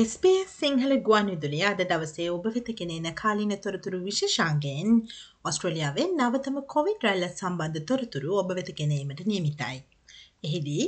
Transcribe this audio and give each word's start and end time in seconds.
SBS 0.00 0.50
Sinhala 0.54 0.92
ගුවන් 1.06 1.28
විදුලිය 1.32 1.62
අද 1.68 1.80
දවසේ 1.82 2.26
ඔබ 2.32 2.44
වෙත 2.46 2.66
ගෙනෙන 2.78 3.06
කාලින 3.20 3.52
තොරතුරු 3.64 3.98
විශේෂාන්ගයෙන් 4.02 4.90
ඔස්ට්‍රලියාවේ 5.50 6.04
නවතම 6.10 6.58
කොවිඩ් 6.74 7.06
රැල්ල 7.06 7.24
සම්බන්ධ 7.28 7.86
තොරතුරු 7.90 8.36
ඔබ 8.42 8.52
වෙත 8.58 8.70
ගෙනීමට 8.80 9.22
නියමිතයි. 9.30 9.78
එහිදී 10.44 10.84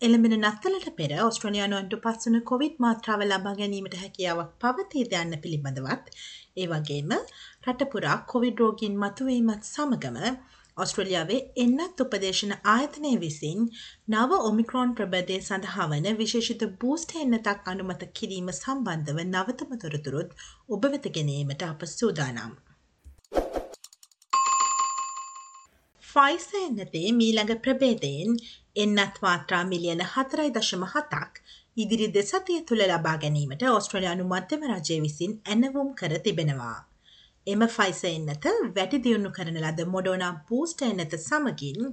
එළඹෙන 0.00 0.36
නත්තලට 0.38 0.88
පෙර 1.00 1.12
ඔස්ට්‍රලියයානුවන්ට 1.26 1.98
පස්සන 2.04 2.38
කොවිඩ් 2.52 2.80
මාත්‍රාව 2.86 3.26
ලබා 3.26 3.54
ගැනීමට 3.60 3.98
හැකියාවක් 4.02 4.54
පවතීද 4.62 5.18
යන්න 5.20 5.40
පිළිබඳවත් 5.44 6.14
ඒ 6.56 6.70
වගේම 6.72 7.16
රටපුරා 7.66 8.18
කොවිඩ් 8.32 8.64
රෝගීන් 8.64 9.00
මතුවීමත් 9.04 9.72
සමගම 9.72 10.20
ඔස්ට්‍රලියාවේ 10.76 11.40
එන්නත් 11.56 12.00
උපදේශන 12.02 12.52
ආයතනය 12.70 13.10
විසින් 13.20 13.66
නව 14.10 14.38
ඔමික්‍රෝන් 14.46 14.94
ප්‍රබදය 14.98 15.34
සඳහා 15.40 15.84
වන 15.90 16.08
විශේෂිත 16.18 16.62
බූස්ට 16.80 17.12
එන්නතක් 17.20 17.68
අනුමත 17.72 18.02
කිරීම 18.12 18.48
සම්බන්ධව 18.52 19.20
නවතම 19.24 19.76
තොරතුරුත් 19.82 20.32
ඔබ 20.68 20.88
වෙත 20.94 21.06
ගැනීමට 21.16 21.62
අප 21.66 21.84
සූදානම්. 21.90 22.56
ෆයිස 26.04 26.48
එන්නතේ 26.56 27.12
මීළඟ 27.12 27.54
ප්‍රබේදයෙන් 27.60 28.34
එන්නත් 28.76 29.20
මාත්‍රා 29.22 29.62
මිලියන 29.64 30.02
හතරයි 30.12 30.50
දශම 30.56 30.82
හතක් 30.92 31.44
ඉදිරි 31.76 32.10
දෙසතිය 32.12 32.58
තුළ 32.68 32.84
ලබා 32.88 33.14
ගැනීමට 33.18 33.62
ඔස්ට්‍රලයානු 33.70 34.26
මධ්‍යම 34.28 34.66
රජය 34.72 34.98
විසින් 35.06 35.38
ඇනවුම් 35.46 35.94
කර 35.94 36.18
තිබෙනවා. 36.26 36.76
එම 37.46 37.62
ෆයිස 37.70 38.00
එන්නත 38.06 38.46
වැඩි 38.72 39.02
දියුණු 39.04 39.30
කරන 39.32 39.58
ලද 39.60 39.84
මොඩෝනා 39.88 40.32
බූස්ට 40.48 40.84
එන්නත 40.84 41.18
සමගින් 41.18 41.92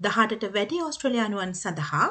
දහටට 0.00 0.52
වැඩි 0.52 0.82
ඔස්ට්‍රලයානුවන් 0.82 1.56
සඳහා 1.56 2.08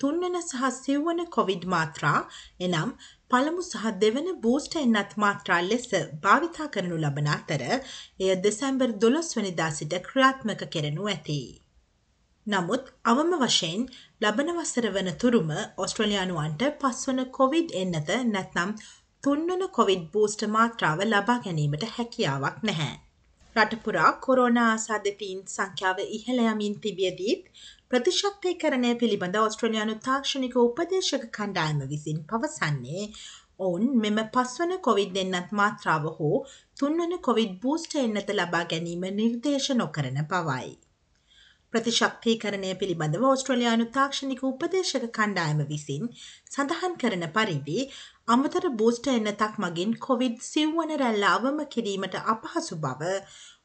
තුන්වන 0.00 0.36
සහ 0.40 0.68
සිව්වන 0.76 1.24
කොවිඩ් 1.30 1.64
මාත්‍රා 1.72 2.18
එනම් 2.60 2.92
පළමු 3.30 3.62
සහ 3.64 3.90
දෙවන 4.00 4.30
බූස්ට 4.40 4.74
එන්නත් 4.78 5.12
මාත්‍රා 5.18 5.60
ලෙස 5.64 5.86
භාවිතා 6.22 6.68
කරනු 6.68 6.96
ලබන 6.98 7.28
අතර 7.32 7.62
එය 7.68 8.30
දෙසැම්බර් 8.42 8.94
දොළොස්වනිදා 9.02 9.70
සිට 9.72 9.94
ක්‍රියාත්මක 10.02 10.64
කෙරෙනු 10.68 11.06
ඇති. 11.08 11.42
නමුත් 12.46 12.90
අවම 13.04 13.30
වශයෙන් 13.40 13.86
ලබන 14.20 14.48
වසර 14.54 14.88
වන 14.90 15.12
තුරුම 15.16 15.54
ඔස්ට්‍රලයානුවන්ට 15.78 16.66
පස්වන 16.80 17.24
කොවිඩ් 17.32 17.76
එන්නත 17.76 18.12
නැත්නම් 18.28 18.74
තුන්වන 19.24 19.60
කොවිඩ් 19.68 20.04
බූස්ට 20.12 20.40
මාත්‍රාව 20.48 21.00
ලබා 21.04 21.34
ගැනීමට 21.42 21.84
හැකියාවක් 21.90 22.56
නැහැ. 22.62 22.94
රටපුරා 23.56 24.08
කොරෝනා 24.24 24.64
ආසාධතීන් 24.70 25.44
සංඛ්‍යාව 25.46 26.00
ඉහළයමින් 26.08 26.74
තිබියදීත් 26.80 27.44
ප්‍රතිශක්තය 27.88 28.54
කරණය 28.56 28.90
පිළිබඳ 28.94 29.38
ඔස්ට්‍රලයානු 29.40 29.94
තාක්ෂණික 30.06 30.56
උපදේශක 30.58 31.28
කණ්ඩායම 31.30 31.86
විසින් 31.90 32.20
පවසන්නේ 32.24 33.04
ඔවුන් 33.58 33.84
මෙම 33.98 34.18
පස්වන 34.28 34.76
කොවිඩ් 34.80 35.18
එන්නත් 35.18 35.52
මාත්‍රාව 35.52 36.08
හෝ 36.16 36.36
තුන්වන 36.76 37.18
කොවිඩ් 37.20 37.52
බූස්ට 37.62 37.94
එන්නත 38.00 38.32
ලබා 38.32 38.64
ගැනීම 38.70 39.06
නිර්දේශ 39.16 39.70
නොකරන 39.76 40.18
බවයි. 40.26 40.72
ප්‍රතිශක්තිකරණය 41.72 42.72
පිළිබඳව 42.76 43.24
ඔස්ට්‍රලයානු 43.28 43.86
තාක්ෂණික 43.94 44.42
උපදේශක 44.44 45.06
කණ්ඩායම 45.10 45.62
විසින් 45.68 46.04
සඳහන් 46.50 46.94
කරන 46.96 47.26
පරිදි 47.32 47.88
අමතර 48.28 48.68
බූස්ට 48.76 49.10
එන්නතක් 49.10 49.58
මගින් 49.58 49.96
කොවිඩ් 50.00 50.38
සිව්වන 50.44 50.94
රැල්ල 50.98 51.26
අවම 51.28 51.58
කිරීමට 51.70 52.16
අපහසු 52.26 52.80
බව 52.80 53.10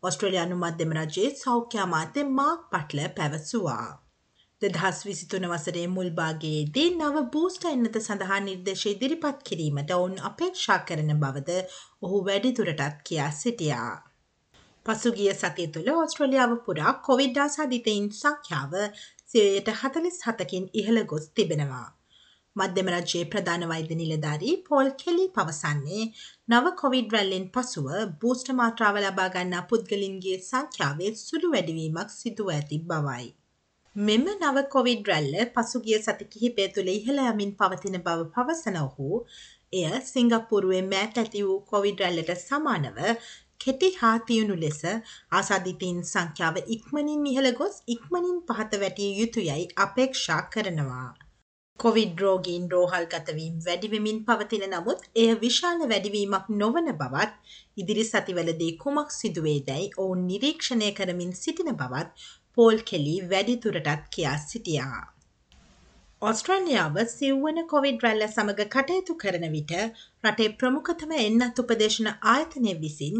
ඔස්ට්‍රලයානු 0.03 0.58
මධ්‍යම 0.58 0.97
රජයේ 0.97 1.30
සෞඛ්‍යාමාත්‍ය 1.38 2.28
මාක් 2.33 2.67
පට්ල 2.72 3.08
පැවසුවා. 3.16 3.88
දෙදහස් 4.61 5.00
විසිතුන 5.05 5.44
වසරේ 5.50 5.85
මුල්බාගේදී 5.89 6.88
නව 6.91 7.23
බූස්ට 7.33 7.66
එන්නත 7.67 7.97
සඳහා 8.00 8.39
නිර්දේශ 8.41 8.85
ඉදිරිපත් 8.88 9.44
කිරීමට 9.44 9.91
ඔවුන් 9.94 10.16
අපේක්ෂා 10.29 10.78
කරන 10.85 11.12
බවද 11.19 11.57
ඔහු 12.01 12.22
වැඩිදුරටත් 12.25 13.03
කියා 13.03 13.31
සිටියා. 13.35 13.91
පසුගිය 14.88 15.31
සතිය 15.34 15.68
තුළ 15.74 15.92
ඔස්ට්‍රලියාව 15.96 16.56
පුරා 16.66 16.94
කොවිඩ්ඩා 17.03 17.48
සධිතයින් 17.52 18.09
සංඛ්‍යාව 18.16 18.74
සයට 19.30 19.70
හතලිස් 19.75 20.18
හතකින් 20.25 20.66
ඉහළ 20.74 21.00
ගොස් 21.06 21.25
තිබෙනවා. 21.31 21.88
මධ්‍යම 22.56 22.88
රජයේ 22.92 23.25
ප්‍රධාන 23.25 23.64
වෛද්‍ය 23.70 23.96
නිලධාරී 23.98 24.53
පෝල් 24.68 24.88
කෙලි 25.02 25.25
පවසන්නේ 25.34 26.06
නව 26.50 26.72
කොවිඩ් 26.80 27.12
රැල්ලෙන් 27.16 27.50
පසුව 27.53 27.90
බූස්ට 28.22 28.53
මාත්‍රාව 28.59 28.96
ලබා 29.00 29.28
ගන්නා 29.34 29.66
පුද්ගලින්ගේ 29.70 30.38
සංඛ්‍යාවේ 30.44 31.12
සුළු 31.19 31.52
වැඩිවීමක් 31.52 32.16
සිදුව 32.16 32.50
ඇති 32.54 32.80
බවයි. 32.88 33.28
මෙම 33.96 34.25
නව 34.31 34.66
කොවිඩ් 34.69 35.08
රැල්ල 35.08 35.36
පසුගිය 35.54 36.00
සති 36.00 36.25
කිහිපය 36.28 36.66
තුළ 36.69 36.90
ඉහළ 36.92 37.22
යමින් 37.25 37.54
පවතින 37.56 38.00
බව 38.00 38.25
පවසන 38.34 38.80
ඔහු 38.80 39.22
එය 39.74 39.86
සිංගප්පුරුවෙන් 40.06 40.90
මෑත් 40.90 41.18
ඇති 41.18 41.44
වූ 41.44 41.59
කොවිඩ් 41.72 42.04
රැල්ලට 42.04 42.34
සමානව 42.40 43.00
කෙටි 43.62 43.88
හා 43.94 44.18
තියුණු 44.25 44.56
ලෙස 44.59 44.81
ආසාධිතීන් 44.88 46.01
සංඛ්‍යාව 46.09 46.57
ඉක්මනින් 46.75 47.23
ඉහළ 47.31 47.50
ගොස් 47.59 47.79
ඉක්මනින් 47.95 48.35
පහත 48.50 48.81
වැටිය 48.84 49.09
යුතුයයි 49.19 49.63
අපේක්ෂා 49.85 50.41
කරනවා. 50.53 51.07
කොවිඩ් 51.79 52.22
රෝගීන් 52.23 52.69
රෝහල් 52.72 53.07
ගතවීම් 53.09 53.57
වැඩිවෙමින් 53.66 54.22
පවතින 54.28 54.63
නමුත් 54.69 55.03
එය 55.16 55.28
විශාල 55.41 55.84
වැඩිවීමක් 55.91 56.47
නොවන 56.62 56.90
බවත් 57.01 57.57
ඉදිරි 57.78 58.06
සතිවලදී 58.06 58.72
කුමක් 58.84 59.13
සිදුවේ 59.18 59.59
දැයි 59.68 59.91
ඔවුන් 59.97 60.24
නිරීක්ෂණය 60.29 60.89
කරමින් 61.00 61.35
සිටින 61.41 61.75
බවත් 61.81 62.31
පෝල් 62.56 62.81
කෙලි 62.89 63.16
වැඩිතුරටත් 63.31 64.09
කියා 64.16 64.38
සිටියා. 64.45 65.03
ඔස්ට්‍රලියාව 66.22 66.95
සිව්වන 67.09 67.57
කොවිඩ් 67.72 68.03
රැල්ල 68.03 68.23
සමඟ 68.25 68.69
කටයුතු 68.72 69.16
කරන 69.23 69.44
විට 69.55 69.73
රටේ 70.23 70.47
ප්‍රමුඛතම 70.61 71.11
එන්නත් 71.16 71.59
උපදේශන 71.63 72.07
ආයතනය 72.31 72.72
විසින් 72.79 73.19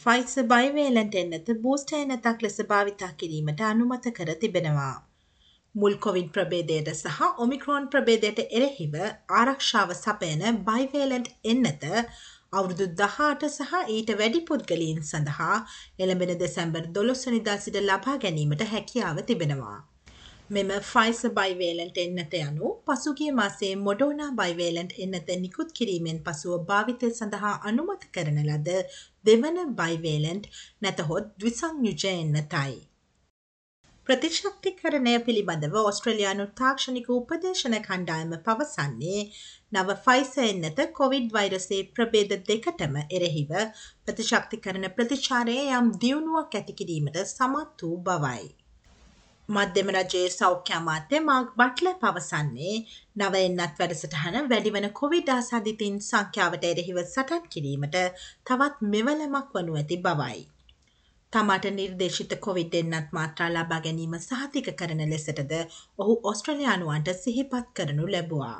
ෆයිස 0.00 0.36
බයිවේලන්ට 0.52 1.18
එන්නත 1.22 1.50
බූස්ට 1.64 1.92
එනතක් 1.98 2.44
ලෙස 2.46 2.56
භාවිතා 2.70 3.10
කිරීමට 3.22 3.60
අනුමත 3.70 4.08
කර 4.18 4.32
තිබෙනවා. 4.36 4.94
මුල් 5.74 5.98
කොවින් 6.06 6.30
ප්‍රබේදයට 6.30 6.88
සහ 6.94 7.28
ඔමික්‍රෝන් 7.38 7.90
ප්‍රබේදයට 7.92 8.40
එරෙහිව 8.46 8.96
ආරක්ෂාව 9.40 9.94
සපයන 9.94 10.46
බයිවේලන්ට් 10.70 11.30
එන්නත 11.52 11.86
අවුරුදු 11.90 12.88
දහට 13.02 13.50
සහ 13.50 13.84
ඊට 13.90 14.14
වැඩි 14.22 14.42
පුද්ගලීන් 14.48 15.04
සඳහා 15.04 15.60
එළඹෙන 15.98 16.34
දෙසැම්බර් 16.40 16.90
දොළොස්සනිදා 16.96 17.60
සිට 17.60 17.78
ලබා 17.82 18.18
ගැනීමට 18.24 18.68
හැකියාව 18.72 19.24
තිබෙනවා. 19.28 19.78
මෙම 20.50 20.70
ෆයිස 20.82 21.18
බයිවේලන්ට 21.36 21.98
එන්නත 22.00 22.34
යනු 22.36 22.68
පසුගිය 22.84 23.32
මාසේ 23.32 23.72
මොඩෝනා 23.78 24.28
බයිවේලන්ට් 24.34 24.92
එන්නත 24.98 25.32
නිකුත් 25.38 25.72
කිරීමෙන් 25.72 26.20
පසුව 26.22 26.60
භාවිතය 26.68 27.08
සඳහා 27.12 27.50
අනුමත 27.64 28.04
කරන 28.10 28.38
ලද 28.44 28.76
දෙවන 29.24 29.58
බයිවේලන්ට් 29.76 30.46
නැතහොත් 30.82 31.26
දවිසංයුජ 31.36 32.04
එන්නතයි. 32.10 32.78
ප්‍රතිශක්තිකරණය 34.06 35.12
පිළිබඳව 35.24 35.76
ඔස්ට්‍රලයානු 35.82 36.46
තාක්ෂණික 36.60 37.10
උපදේශන 37.12 37.76
කණ්ඩායම 37.80 38.32
පවසන්නේ 38.46 39.24
නව 39.72 39.96
ෆයිස 40.06 40.32
එන්නත 40.44 40.80
කොවිඩ් 40.94 41.28
වෛරසේ 41.32 41.82
ප්‍රබේද 41.92 42.32
දෙකටම 42.46 42.96
එරෙහිව 43.10 43.52
ප්‍රතිශක්ති 44.04 44.62
කරන 44.62 44.88
ප්‍රතිචාරය 44.94 45.58
යම් 45.74 45.92
දියුණුවක් 45.98 46.58
ඇතිකිරීමට 46.60 47.20
සමත් 47.24 47.84
වූ 47.84 48.00
බවයි. 48.08 48.48
මධ්‍යම 49.48 49.90
රජයේ 49.90 50.30
සෞඛ්‍යමාත්‍ය 50.30 51.18
මාක් 51.26 51.52
බට්ල 51.58 51.86
පවසන්නේ 52.00 52.74
නව 53.18 53.34
එන්නත් 53.38 53.78
වැඩසටහන 53.78 54.34
වැඩිවන 54.50 54.86
කොවිඩ් 54.98 55.30
ආසාධිතින් 55.34 55.96
සංඛ්‍යාවට 56.06 56.66
එරෙහිව 56.70 56.98
සටන් 57.04 57.46
කිරීමට 57.54 57.96
තවත් 58.46 58.90
මෙවලමක් 58.92 59.54
වනු 59.54 59.78
ඇති 59.80 59.98
බවයි. 60.04 60.40
තමාට 61.32 61.68
නිර්දේශිත 61.72 62.34
කොවිඩ් 62.40 62.76
එන්නත් 62.80 63.14
මාත්‍රා 63.16 63.48
ලබා 63.50 63.80
ගැනීම 63.86 64.18
සහතික 64.20 64.68
කරන 64.78 65.02
ලෙසටද 65.10 65.54
ඔහු 65.98 66.18
ඔස්ට්‍රලයානුවන්ට 66.30 67.14
සිහිපත් 67.18 67.72
කරනු 67.76 68.12
ලැබවා. 68.14 68.58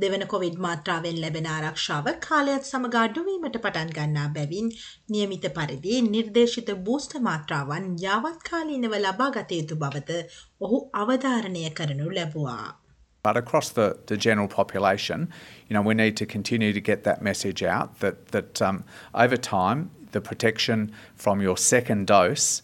දෙවන 0.00 0.24
කොවිඩ් 0.32 0.56
මාත්‍රාවෙන් 0.64 1.20
ලැබෙන 1.20 1.46
ආරක්ෂාව 1.54 2.06
කාලයත් 2.26 2.68
සමග 2.68 2.94
අඩුවීමට 3.00 3.58
පටන් 3.64 3.90
ගන්නා 3.98 4.28
බැවින් 4.36 4.70
නියමිත 5.14 5.46
පරිදි 5.58 5.98
නිර්දේශිත 6.08 6.70
බූස්ට 6.86 7.16
මාත්‍රාවන් 7.28 7.88
යාවත්කාලීනව 8.04 8.94
ලබා 9.06 9.30
ගත 9.36 9.58
යුතු 9.60 9.76
බවත 9.82 10.22
ඔහු 10.60 10.78
අවධාරණය 11.02 11.64
කරනු 11.80 12.08
ලැබවා. 12.18 12.78
But 13.22 13.36
across 13.36 13.68
the, 13.70 13.98
the 14.06 14.16
general 14.16 14.48
population, 14.48 15.28
you 15.68 15.74
know, 15.74 15.82
we 15.82 15.94
need 15.94 16.16
to 16.16 16.26
continue 16.26 16.72
to 16.72 16.80
get 16.80 17.04
that 17.04 17.22
message 17.22 17.62
out 17.62 18.00
that, 18.00 18.28
that 18.32 18.60
um, 18.60 18.82
over 19.14 19.36
time 19.36 19.90
the 20.10 20.20
protection 20.20 20.90
from 21.14 21.40
your 21.40 21.56
second 21.56 22.06
dose 22.06 22.62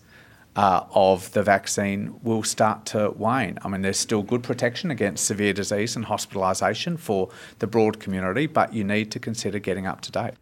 uh, 0.57 0.83
of 0.93 1.31
the 1.33 1.43
vaccine 1.43 2.19
will 2.21 2.43
start 2.43 2.85
to 2.85 3.13
wane. 3.17 3.57
I 3.63 3.67
mean, 3.67 3.81
there's 3.81 3.99
still 3.99 4.23
good 4.23 4.43
protection 4.43 4.91
against 4.91 5.25
severe 5.25 5.53
disease 5.53 5.95
and 5.95 6.05
hospitalisation 6.05 6.99
for 6.99 7.29
the 7.59 7.67
broad 7.67 7.99
community, 7.99 8.45
but 8.47 8.73
you 8.73 8.83
need 8.83 9.11
to 9.11 9.19
consider 9.19 9.59
getting 9.59 9.87
up 9.87 10.01
to 10.01 10.11
date. 10.11 10.35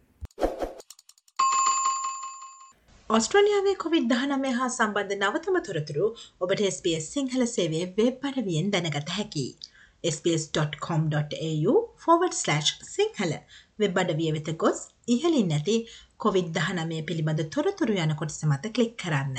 ඔස්ට්‍රලියාවේ 3.16 3.72
කොවිD 3.80 4.04
දහනමය 4.10 4.50
හා 4.58 4.66
සම්බන්ධ 4.76 5.14
නවතම 5.22 5.56
තොරතුරු 5.66 6.06
ඔබට 6.44 6.60
SBS 6.68 7.08
Sinhala 7.16 7.42
සේවේ 7.56 7.82
web 7.98 8.14
පරවියෙන් 8.22 8.70
දැනගත 8.74 9.10
හැකි. 9.16 9.48
sbs.com.au 10.12 11.74
forward/ 12.04 12.36
Sinhala 12.94 13.34
web 13.82 14.00
අඩවිය 14.02 14.30
වෙත 14.36 14.48
ගොස් 14.62 14.80
ඉහලින් 15.16 15.52
නැති 15.54 15.76
කොවිD-19 16.24 17.02
පිළිබඳ 17.10 17.44
තොරතුරු 17.56 18.00
යන 18.06 18.16
කොටස 18.22 18.40
මත 18.48 18.72
කලික් 18.78 18.96
කරන්න. 19.04 19.38